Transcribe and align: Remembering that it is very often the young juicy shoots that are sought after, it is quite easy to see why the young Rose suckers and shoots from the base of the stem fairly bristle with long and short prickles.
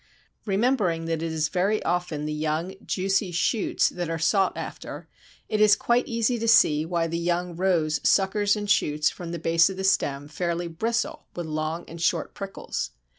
Remembering 0.45 1.05
that 1.05 1.21
it 1.21 1.31
is 1.31 1.49
very 1.49 1.83
often 1.83 2.25
the 2.25 2.33
young 2.33 2.73
juicy 2.83 3.31
shoots 3.31 3.87
that 3.87 4.09
are 4.09 4.17
sought 4.17 4.57
after, 4.57 5.07
it 5.47 5.61
is 5.61 5.75
quite 5.75 6.07
easy 6.07 6.39
to 6.39 6.47
see 6.47 6.87
why 6.87 7.05
the 7.05 7.19
young 7.19 7.55
Rose 7.55 7.99
suckers 8.03 8.55
and 8.55 8.67
shoots 8.67 9.11
from 9.11 9.29
the 9.31 9.37
base 9.37 9.69
of 9.69 9.77
the 9.77 9.83
stem 9.83 10.27
fairly 10.27 10.67
bristle 10.67 11.27
with 11.35 11.45
long 11.45 11.85
and 11.87 12.01
short 12.01 12.33
prickles. 12.33 12.89